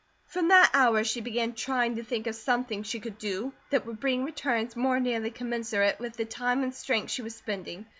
From 0.25 0.47
that 0.47 0.71
hour 0.73 1.03
she 1.03 1.21
began 1.21 1.53
trying 1.53 1.95
to 1.95 2.03
think 2.03 2.25
of 2.25 2.33
something 2.33 2.81
she 2.81 2.99
could 2.99 3.19
do 3.19 3.53
that 3.69 3.85
would 3.85 3.99
bring 3.99 4.23
returns 4.25 4.75
more 4.75 4.99
nearly 4.99 5.29
commensurate 5.29 5.99
with 5.99 6.17
the 6.17 6.25
time 6.25 6.63
and 6.63 6.73
strength 6.73 7.11
she 7.11 7.21
was 7.21 7.35
spending. 7.35 7.85